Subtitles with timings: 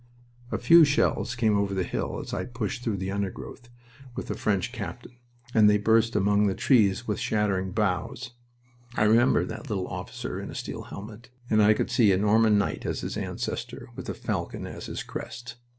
[0.51, 3.69] A few shells came over the hill as I pushed through the undergrowth
[4.15, 5.11] with a French captain,
[5.53, 8.31] and they burst among the trees with shattering boughs.
[8.97, 12.57] I remember that little officer in a steel helmet, and I could see a Norman
[12.57, 15.57] knight as his ancestor with a falcon as his crest.